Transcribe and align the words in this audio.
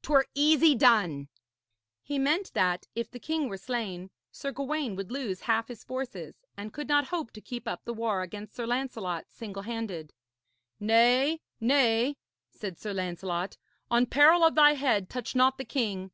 'Twere 0.00 0.24
easy 0.36 0.76
done.' 0.76 1.26
He 2.04 2.16
meant 2.16 2.52
that, 2.54 2.86
if 2.94 3.10
the 3.10 3.18
king 3.18 3.48
were 3.48 3.56
slain, 3.56 4.10
Sir 4.30 4.52
Gawaine 4.52 4.94
would 4.94 5.10
lose 5.10 5.40
half 5.40 5.66
his 5.66 5.82
forces, 5.82 6.36
and 6.56 6.72
could 6.72 6.86
not 6.86 7.08
hope 7.08 7.32
to 7.32 7.40
keep 7.40 7.66
up 7.66 7.84
the 7.84 7.92
war 7.92 8.22
against 8.22 8.54
Sir 8.54 8.64
Lancelot 8.64 9.28
singlehanded. 9.28 10.12
'Nay, 10.78 11.40
nay,' 11.58 12.16
said 12.52 12.78
Sir 12.78 12.92
Lancelot, 12.92 13.56
'on 13.90 14.06
peril 14.06 14.44
of 14.44 14.54
thy 14.54 14.74
head 14.74 15.10
touch 15.10 15.34
not 15.34 15.58
the 15.58 15.64
king. 15.64 16.12